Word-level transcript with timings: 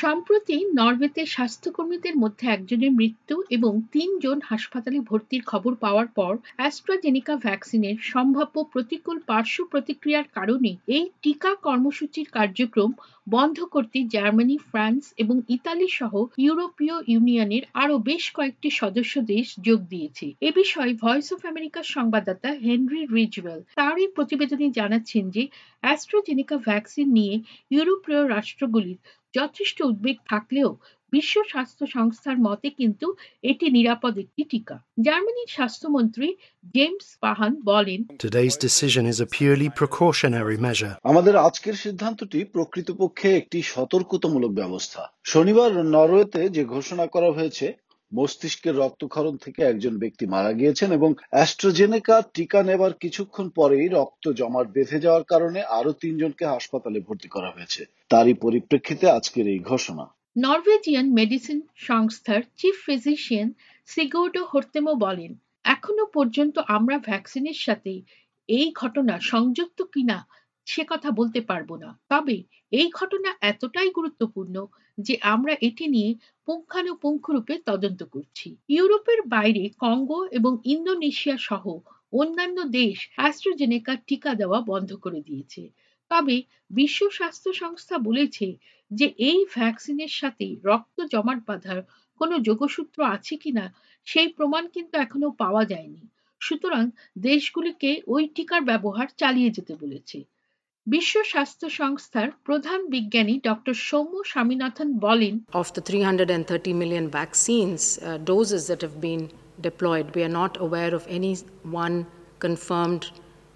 সম্প্রতি 0.00 0.56
নরওয়েতে 0.74 1.22
স্বাস্থ্যকর্মীদের 1.26 2.14
মধ্যে 2.16 2.44
একজনের 2.48 2.92
মৃত্যু 2.92 3.36
এবং 3.50 3.72
তিনজন 3.92 4.38
হাসপাতালে 4.44 4.98
ভর্তির 5.00 5.42
খবর 5.42 5.72
পাওয়ার 5.74 6.08
পর 6.14 6.32
অ্যাস্ট্রাজেনিকা 6.58 7.34
ভ্যাকসিনের 7.36 7.96
সম্ভাব্য 8.12 8.56
প্রতিকূল 8.72 9.16
পার্শ্ব 9.26 9.62
প্রতিক্রিয়ার 9.64 10.26
কারণে 10.34 10.70
এই 10.88 11.04
টিকা 11.22 11.52
কর্মসূচির 11.62 12.28
কার্যক্রম 12.32 12.90
বন্ধ 13.26 13.58
করতে 13.64 13.98
জার্মানি, 14.04 14.56
ফ্রান্স 14.70 15.04
এবং 15.16 15.36
ইতালি 15.48 15.88
সহ 15.90 16.12
ইউরোপীয় 16.38 16.96
ইউনিয়নের 17.08 17.64
আরও 17.74 17.96
বেশ 18.00 18.24
কয়েকটি 18.30 18.68
সদস্য 18.80 19.14
দেশ 19.26 19.46
যোগ 19.60 19.80
দিয়েছে। 19.88 20.26
এ 20.40 20.50
বিষয়ে 20.52 20.92
ভয়েস 20.94 21.28
অফ 21.32 21.40
আমেরিকার 21.46 21.86
সংবাদদাতা 21.86 22.50
হেনরি 22.64 23.02
রিজওয়েল 23.08 23.60
তার 23.74 23.94
এই 23.98 24.10
প্রতিবেদনে 24.16 24.66
জানাচ্ছেন 24.70 25.24
যে 25.30 25.42
অ্যাস্ট্রাজেনিকা 25.82 26.56
ভ্যাকসিন 26.58 27.08
নিয়ে 27.18 27.34
ইউরোপীয় 27.70 28.22
রাষ্ট্রগুলির 28.28 28.98
যথেষ্ট 29.34 29.78
উদ্বেগ 29.82 30.16
থাকলেও 30.28 30.70
বিশ্ব 31.12 31.36
স্বাস্থ্য 31.44 31.84
সংস্থার 31.86 32.38
মতে 32.38 32.68
কিন্তু 32.70 33.06
এটি 33.42 33.66
নিরাপদ 33.70 34.14
একটি 34.18 34.42
টিকা 34.44 34.76
জার্মানির 35.00 35.50
স্বাস্থ্যমন্ত্রী 35.50 36.26
জেমস 36.74 37.08
পাহান 37.20 37.52
বলেন 37.64 38.00
Today's 38.18 38.56
decision 38.58 39.04
is 39.06 39.18
a 39.20 39.28
purely 39.28 39.68
precautionary 39.70 40.58
measure. 40.58 40.94
আমাদের 41.04 41.34
আজকের 41.38 41.76
সিদ্ধান্তটি 41.76 42.38
প্রকৃতপক্ষে 42.54 43.28
একটি 43.36 43.58
সতর্কতামূলক 43.74 44.52
ব্যবস্থা 44.52 45.02
শনিবার 45.24 45.70
নরওয়েতে 45.86 46.42
যে 46.48 46.62
ঘোষণা 46.74 47.06
করা 47.06 47.30
হয়েছে 47.32 47.66
মস্তিষ্কের 48.12 48.74
রক্তক্ষরণ 48.76 49.34
থেকে 49.36 49.60
একজন 49.62 49.94
ব্যক্তি 49.98 50.24
মারা 50.26 50.52
গিয়েছেন 50.52 50.88
এবং 50.92 51.10
অ্যাস্ট্রাজেনেকা 51.30 52.16
টিকা 52.34 52.60
নেবার 52.62 52.92
কিছুক্ষণ 52.94 53.46
পরেই 53.48 53.86
রক্ত 53.88 54.24
জমাট 54.32 54.66
বেঁধে 54.72 54.98
যাওয়ার 55.00 55.24
কারণে 55.24 55.60
আরও 55.78 55.92
তিনজনকে 55.92 56.44
হাসপাতালে 56.46 56.98
ভর্তি 57.00 57.28
করা 57.28 57.50
হয়েছে। 57.50 57.82
তারই 58.08 58.34
পরিপ্রেক্ষিতে 58.34 59.06
আজকের 59.10 59.46
এই 59.48 59.60
ঘোষণা। 59.70 60.04
নরওয়েজিয়ান 60.36 61.06
মেডিসিন 61.18 61.58
সংস্থার 61.88 62.42
চিফ 62.56 62.76
ফিজিশিয়ান 62.86 63.48
সিগোর্ডো 63.86 64.42
হর্তেমো 64.44 64.92
বলেন, 64.94 65.32
এখনও 65.64 66.06
পর্যন্ত 66.16 66.56
আমরা 66.76 66.96
ভ্যাকসিনের 66.98 67.58
সাথে 67.66 67.92
এই 68.48 68.68
ঘটনা 68.74 69.14
সংযুক্ত 69.32 69.78
কিনা 69.94 70.18
সে 70.66 70.82
কথা 70.88 71.08
বলতে 71.10 71.40
পারব 71.40 71.70
না। 71.76 71.90
তবে 72.08 72.36
এই 72.72 72.88
ঘটনা 72.90 73.30
এতটাই 73.42 73.90
গুরুত্বপূর্ণ 73.90 74.56
যে 74.98 75.14
আমরা 75.32 75.54
এটি 75.60 75.84
নিয়ে 75.88 76.10
পুঙ্খানুপুঙ্খরূপে 76.48 77.54
তদন্ত 77.66 78.00
করছি। 78.10 78.48
ইউরোপের 78.68 79.20
বাইরে 79.28 79.64
কঙ্গো 79.78 80.20
এবং 80.30 80.52
ইন্দোনেশিয়া 80.64 81.36
সহ 81.48 81.64
অন্যান্য 82.12 82.58
দেশ 82.78 82.96
অ্যাস্ট্রোজেনেকা 83.16 83.94
টিকা 84.08 84.32
দেওয়া 84.34 84.58
বন্ধ 84.62 84.90
করে 84.94 85.20
দিয়েছে। 85.20 85.62
তবে 86.10 86.36
বিশ্ব 86.70 87.00
স্বাস্থ্য 87.10 87.50
সংস্থা 87.52 87.96
বলেছে 87.98 88.46
যে 88.90 89.06
এই 89.28 89.40
ভ্যাকসিনের 89.54 90.12
সাথে 90.20 90.46
রক্ত 90.64 90.98
জমাট 91.12 91.38
বাঁধার 91.46 91.78
কোনো 92.20 92.34
যোগসূত্র 92.38 92.98
আছে 93.06 93.34
কিনা 93.36 93.64
সেই 94.06 94.28
প্রমাণ 94.28 94.64
কিন্তু 94.68 94.94
এখনও 94.98 95.30
পাওয়া 95.38 95.62
যায়নি। 95.64 96.02
সুতরাং 96.40 96.84
দেশগুলিকে 97.20 97.90
ওই 98.06 98.22
টিকার 98.34 98.62
ব্যবহার 98.64 99.08
চালিয়ে 99.16 99.50
যেতে 99.50 99.74
বলেছে। 99.76 100.18
বিশ্ব 100.89 101.15
স্বাস্থ্য 101.31 101.67
সংস্থার 101.79 102.27
প্রধান 102.47 102.79
বিজ্ঞানী 102.93 103.35
ডক্টর 103.49 103.75
সৌম্য 103.89 104.15
স্বামীনাথন 104.31 104.89
বলেন 105.05 105.35
Of 105.61 105.67
the 105.75 105.81
330 105.81 106.73
million 106.81 107.05
vaccines 107.21 107.81
uh, 107.97 108.17
doses 108.31 108.63
that 108.69 108.81
have 108.85 108.97
been 109.09 109.23
deployed, 109.61 110.05
we 110.15 110.21
are 110.27 110.35
not 110.41 110.53
aware 110.65 110.93
of 110.99 111.03
any 111.17 111.33
one 111.83 111.95
confirmed 112.45 113.03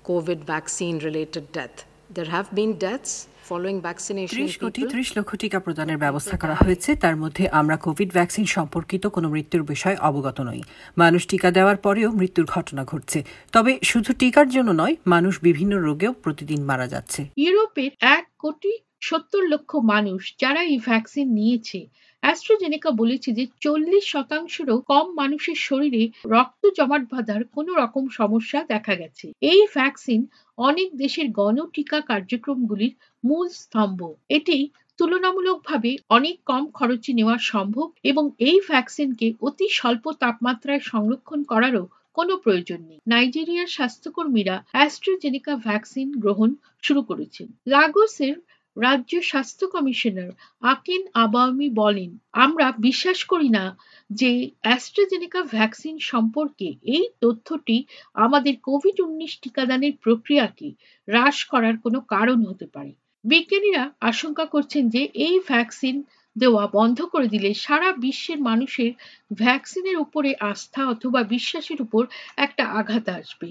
COVID 0.09 0.39
vaccine 0.55 0.97
related 1.07 1.45
death. 1.51 1.77
There 2.10 2.26
have 2.26 2.48
been 2.52 2.72
deaths 2.76 3.12
following 3.42 3.78
vaccination. 3.80 4.34
in 4.34 4.46
ত্রিশ 4.46 4.54
কোটি. 4.58 4.80
ত্রিশ 4.92 5.08
লক্ষ 5.16 5.30
টিকা 5.36 5.58
প্রদানের 5.58 5.98
ব্যবস্থা 5.98 6.36
করা 6.42 6.54
হয়েছে 6.54 6.90
তার 6.94 7.16
মধ্যে 7.16 7.44
আমরা 7.50 7.76
কোভিড 7.76 8.10
ভ্যাকসিন 8.12 8.46
সম্পর্কিত 8.56 9.04
কোনো 9.06 9.28
মৃত্যুর 9.28 9.62
বিষয়ে 9.62 9.96
অবগত 10.08 10.38
নই 10.40 10.60
মানুষ 10.96 11.22
টিকা 11.26 11.48
দেওয়ার 11.50 11.78
পরেও 11.86 12.08
মৃত্যুর 12.12 12.46
ঘটনা 12.46 12.82
ঘটছে 12.84 13.18
তবে 13.52 13.72
শুধু 13.82 14.10
টিকার 14.12 14.46
জন্য 14.48 14.70
নয় 14.72 14.94
মানুষ 15.06 15.34
বিভিন্ন 15.40 15.72
রোগেও 15.78 16.12
প্রতিদিন 16.24 16.60
মারা 16.70 16.86
যাচ্ছে 16.88 17.20
ইউরোপের 17.36 17.92
এক 18.16 18.24
কোটি 18.38 18.72
সত্তর 19.06 19.42
লক্ষ 19.52 19.70
মানুষ 19.92 20.22
যারা 20.38 20.60
এই 20.64 20.78
ভ্যাকসিন 20.78 21.26
নিয়েছে। 21.32 21.80
অ্যাস্ট্রোজেনেকা 22.22 22.90
বলেছে 22.90 23.28
যে 23.32 23.44
চল্লিশ 23.60 24.04
শতাংশেরও 24.12 24.76
কম 24.90 25.06
মানুষের 25.20 25.58
শরীরে 25.58 26.02
রক্ত 26.26 26.62
জমাট 26.78 27.02
বাঁধার 27.12 27.40
কোনো 27.54 27.72
রকম 27.74 28.04
সমস্যা 28.10 28.58
দেখা 28.64 28.94
গেছে। 28.94 29.26
এই 29.42 29.60
ভ্যাকসিন 29.74 30.20
অনেক 30.58 30.88
দেশের 30.96 31.26
গণটিকা 31.30 31.98
কার্যক্রমগুলির 32.00 32.92
মূল 33.24 33.46
স্তম্ভ। 33.54 34.00
এটি 34.28 34.58
তুলনামূলকভাবে 34.98 35.90
অনেক 36.08 36.36
কম 36.46 36.64
খরচে 36.70 37.12
নেওয়া 37.12 37.36
সম্ভব 37.52 37.86
এবং 38.02 38.24
এই 38.38 38.58
ভ্যাকসিনকে 38.68 39.26
অতি 39.40 39.66
স্বল্প 39.70 40.04
তাপমাত্রায় 40.22 40.82
সংরক্ষণ 40.92 41.40
করারও 41.42 41.84
কোনো 42.16 42.34
প্রয়োজন 42.36 42.80
নেই। 42.88 43.00
নাইজেরিয়ার 43.06 43.74
স্বাস্থ্যকর্মীরা 43.76 44.56
অ্যাস্ট্রোজেনিকা 44.72 45.52
ভ্যাকসিন 45.66 46.08
গ্রহণ 46.18 46.50
শুরু 46.82 47.00
করেছেন। 47.02 47.46
লাগোসের 47.66 48.34
রাজ্য 48.76 49.12
স্বাস্থ্য 49.22 49.66
কমিশনার 49.66 50.30
আকিন 50.64 51.02
আবামি 51.14 51.68
বলেন, 51.74 52.10
আমরা 52.36 52.66
বিশ্বাস 52.78 53.20
করি 53.24 53.48
না 53.48 53.64
যে 54.10 54.30
অ্যাস্ট্রাজেনেকা 54.60 55.40
ভ্যাকসিন 55.52 55.96
সম্পর্কে 56.04 56.68
এই 56.86 57.04
তথ্যটি 57.20 57.76
আমাদের 58.16 58.54
কোভিড 58.62 58.96
উনিশ 59.00 59.32
টিকাদানের 59.42 59.94
প্রক্রিয়াকে 60.00 60.68
হ্রাস 61.08 61.36
করার 61.44 61.76
কোনো 61.78 61.98
কারণ 62.08 62.38
হতে 62.46 62.66
পারে। 62.66 62.92
বিজ্ঞানীরা 63.24 63.82
আশঙ্কা 64.00 64.44
করছেন 64.46 64.84
যে 64.88 65.02
এই 65.26 65.36
ভ্যাকসিন 65.48 65.96
দেওয়া 66.36 66.64
বন্ধ 66.72 66.98
করে 67.04 67.26
দিলে 67.28 67.50
সারা 67.64 67.88
বিশ্বের 67.96 68.40
মানুষের 68.40 68.90
ভ্যাকসিনের 69.36 69.96
উপরে 69.96 70.30
আস্থা 70.52 70.82
অথবা 70.86 71.20
বিশ্বাসের 71.34 71.78
উপর 71.82 72.02
একটা 72.36 72.64
আঘাত 72.80 73.06
আসবে। 73.20 73.48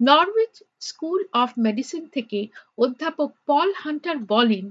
নরউইচ 0.00 0.54
স্কুল 0.80 1.20
অফ 1.42 1.48
মেডিসিন 1.66 2.02
থেকে 2.16 2.38
অধ্যাপক 2.78 3.30
পল 3.48 3.68
হান্টার 3.82 4.16
বলেন 4.34 4.66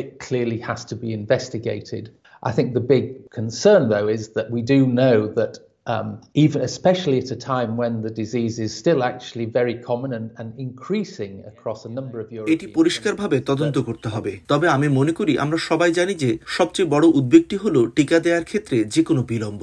it 0.00 0.08
clearly 0.26 0.58
has 0.58 0.80
to 0.84 0.96
be 0.96 1.12
investigated. 1.12 2.04
I 2.42 2.52
think 2.52 2.68
the 2.72 2.80
big 2.80 3.30
concern, 3.30 3.82
though, 3.88 4.08
is 4.08 4.24
that 4.30 4.50
we 4.50 4.62
do 4.62 4.86
know 5.00 5.16
that 5.38 5.52
um, 5.87 6.19
even 6.33 6.61
especially 6.61 7.19
at 7.19 7.29
a 7.31 7.35
time 7.35 7.77
when 7.77 8.01
the 8.01 8.09
disease 8.09 8.57
is 8.59 8.75
still 8.75 9.03
actually 9.03 9.45
very 9.45 9.75
common 9.75 10.13
and, 10.13 10.31
and 10.39 10.47
increasing 10.57 11.43
across 11.45 11.85
a 11.85 11.89
number 11.89 12.17
of 12.19 12.27
European 12.31 12.53
এটি 12.53 12.65
পরিষ্কারভাবে 12.77 13.37
তদন্ত 13.49 13.77
করতে 13.87 14.07
হবে। 14.09 14.31
তবে 14.51 14.67
আমি 14.75 14.87
মনে 14.99 15.13
করি 15.19 15.33
আমরা 15.43 15.57
সবাই 15.69 15.91
জানি 15.99 16.13
যে 16.23 16.29
সবচেয়ে 16.57 16.91
বড় 16.93 17.05
উদ্বেগটি 17.19 17.55
হলো 17.63 17.81
টিকা 17.97 18.17
দেওয়ার 18.25 18.47
ক্ষেত্রে 18.49 18.77
যে 18.93 19.01
কোনো 19.07 19.21
বিলম্ব। 19.31 19.61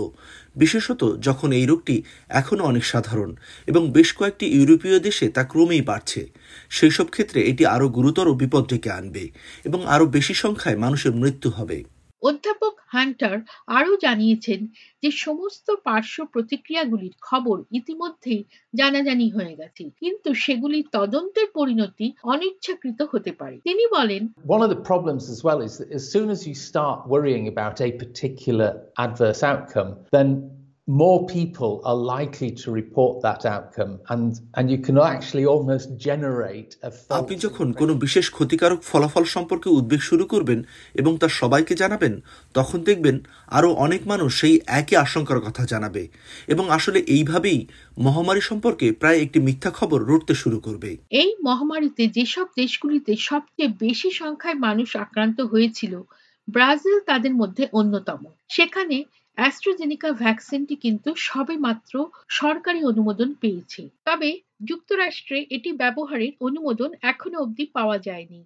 বিশেষত 0.62 1.03
যখন 1.27 1.49
এই 1.59 1.66
রোগটি 1.71 1.97
এখনও 2.41 2.69
অনেক 2.71 2.84
সাধারণ 2.93 3.31
এবং 3.71 3.82
বেশ 3.97 4.09
কয়েকটি 4.19 4.47
ইউরোপীয় 4.56 4.99
দেশে 5.06 5.27
তা 5.37 5.43
ক্রমেই 5.44 5.82
বাড়ছে। 5.91 6.22
সেই 6.77 6.93
সব 6.97 7.06
ক্ষেত্রে 7.15 7.41
এটি 7.50 7.65
আরও 7.75 7.87
গুরুতর 7.97 8.27
বিপদ 8.43 8.65
ডেকে 8.71 8.91
আনবে 9.00 9.25
এবং 9.69 9.81
আরও 9.94 10.05
বেশি 10.16 10.34
সংখ্যায় 10.43 10.78
মানুষের 10.84 11.12
মৃত্যু 11.22 11.50
হবে। 11.59 11.78
অধ্যাপক 12.22 12.72
হান্টার 12.92 13.36
আরও 13.78 13.92
জানিয়েছেন 14.04 14.60
যে 15.03 15.10
সমস্ত 15.25 15.66
পার্শ্ব 15.86 16.19
প্রতিক্রিয়াগুলির 16.34 17.14
খবর 17.28 17.56
ইতিমধ্যেই 17.72 18.42
জানাজানি 18.75 19.26
হয়ে 19.36 19.54
গেছে 19.56 19.84
কিন্তু 20.00 20.28
সেগুলি 20.44 20.78
তদন্তের 20.92 21.48
পরিণতি 21.54 22.06
অনিচ্ছাকৃত 22.32 23.00
হতে 23.12 23.32
পারে 23.41 23.56
তিনি 23.69 23.84
বলেন 23.97 24.22
One 24.47 24.62
of 24.66 24.70
the 24.75 24.82
problems 24.91 25.25
as 25.34 25.41
well 25.47 25.60
is 25.60 25.72
that 25.78 25.91
as 25.98 26.04
soon 26.12 26.28
as 26.31 26.41
you 26.48 26.54
start 26.69 26.98
worrying 27.12 27.44
about 27.48 27.76
a 27.81 27.88
particular 28.02 28.70
adverse 28.98 29.42
outcome, 29.42 29.91
then 30.12 30.28
more 31.00 31.20
people 31.26 31.80
are 31.84 32.00
likely 32.14 32.50
to 32.53 32.70
report 32.70 33.14
that 33.22 33.41
outcome 33.47 33.92
and 34.12 34.25
and 34.56 34.64
you 34.72 34.78
can 34.86 34.97
actually 35.12 35.47
almost 35.47 35.86
generate 36.08 36.70
a 36.86 36.91
আপনি 37.20 37.34
যখন 37.36 37.66
কোনো 37.72 37.92
বিশেষ 37.94 38.26
ক্ষতিকারক 38.30 38.80
ফলাফল 38.91 39.25
সম্পর্কে 39.36 39.69
উদ্বেগ 39.78 40.00
শুরু 40.00 40.25
করবেন 40.26 40.60
এবং 40.94 41.12
তা 41.19 41.28
সবাইকে 41.41 41.75
জানাবেন 41.75 42.14
তখন 42.54 42.78
দেখবেন 42.82 43.16
আরও 43.49 43.70
অনেক 43.87 44.02
মানুষ 44.06 44.31
সেই 44.40 44.56
একই 44.81 44.94
আশঙ্কার 44.96 45.40
কথা 45.40 45.62
জানাবে 45.67 46.02
এবং 46.49 46.64
আসলে 46.70 46.99
এইভাবেই 47.17 47.61
মহামারী 47.99 48.43
সম্পর্কে 48.50 48.87
প্রায় 48.93 49.19
একটি 49.20 49.38
মিথ্যা 49.40 49.70
খবর 49.70 49.99
রটতে 50.11 50.34
শুরু 50.34 50.58
করবে। 50.61 50.90
এই 51.22 51.31
মহামারীতে 51.44 52.05
যেসব 52.17 52.46
দেশগুলিতে 52.56 53.12
সবচেয়ে 53.31 53.70
বেশি 53.84 54.08
সংখ্যায় 54.20 54.58
মানুষ 54.67 54.88
আক্রান্ত 54.96 55.38
হয়েছিল 55.52 55.94
ব্রাজিল 56.49 56.96
তাদের 57.00 57.34
মধ্যে 57.40 57.64
অন্যতম। 57.72 58.20
সেখানে 58.49 58.96
অ্যাস্ট্রাজেনিকা 59.38 60.11
ভ্যাকসিনটি 60.14 60.75
কিন্তু 60.76 61.11
সবে 61.23 61.56
মাত্র 61.58 61.93
সরকারি 62.32 62.81
অনুমোদন 62.84 63.29
পেয়েছে। 63.34 63.82
তবে 64.05 64.31
যুক্তরাষ্ট্রে 64.69 65.38
এটি 65.50 65.70
ব্যবহারের 65.79 66.32
অনুমোদন 66.40 66.90
এখনও 67.02 67.38
অবধি 67.38 67.64
পাওয়া 67.75 67.96
যায়নি। 67.99 68.40